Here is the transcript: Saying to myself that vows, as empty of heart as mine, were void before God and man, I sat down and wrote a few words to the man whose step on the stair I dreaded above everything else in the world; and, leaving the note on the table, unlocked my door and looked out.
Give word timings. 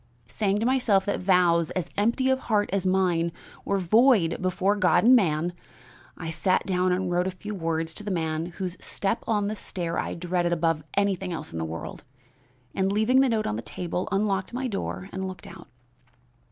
Saying 0.27 0.57
to 0.57 0.65
myself 0.65 1.05
that 1.05 1.19
vows, 1.19 1.69
as 1.75 1.91
empty 1.95 2.31
of 2.31 2.39
heart 2.39 2.71
as 2.73 2.87
mine, 2.87 3.31
were 3.63 3.77
void 3.77 4.41
before 4.41 4.75
God 4.75 5.03
and 5.03 5.15
man, 5.15 5.53
I 6.17 6.31
sat 6.31 6.65
down 6.65 6.91
and 6.91 7.11
wrote 7.11 7.27
a 7.27 7.29
few 7.29 7.53
words 7.53 7.93
to 7.93 8.03
the 8.03 8.09
man 8.09 8.47
whose 8.47 8.83
step 8.83 9.23
on 9.27 9.47
the 9.47 9.55
stair 9.55 9.99
I 9.99 10.15
dreaded 10.15 10.53
above 10.53 10.83
everything 10.95 11.31
else 11.31 11.53
in 11.53 11.59
the 11.59 11.65
world; 11.65 12.03
and, 12.73 12.91
leaving 12.91 13.21
the 13.21 13.29
note 13.29 13.45
on 13.45 13.57
the 13.57 13.61
table, 13.61 14.09
unlocked 14.11 14.53
my 14.53 14.67
door 14.67 15.07
and 15.11 15.27
looked 15.27 15.45
out. 15.45 15.67